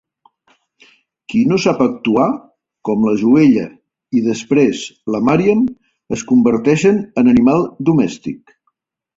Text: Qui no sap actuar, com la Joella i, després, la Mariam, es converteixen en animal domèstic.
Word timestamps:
Qui 1.33 1.41
no 1.49 1.57
sap 1.65 1.83
actuar, 1.85 2.25
com 2.89 3.05
la 3.09 3.13
Joella 3.25 3.67
i, 3.73 4.23
després, 4.29 4.81
la 5.17 5.23
Mariam, 5.29 5.63
es 6.19 6.25
converteixen 6.33 7.01
en 7.23 7.33
animal 7.37 7.65
domèstic. 7.93 8.61